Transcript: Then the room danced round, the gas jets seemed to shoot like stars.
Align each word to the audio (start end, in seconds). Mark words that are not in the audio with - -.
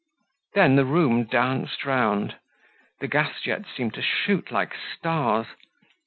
Then 0.55 0.77
the 0.77 0.83
room 0.85 1.25
danced 1.25 1.85
round, 1.85 2.35
the 3.01 3.07
gas 3.07 3.39
jets 3.43 3.67
seemed 3.77 3.93
to 3.93 4.01
shoot 4.01 4.49
like 4.49 4.73
stars. 4.73 5.45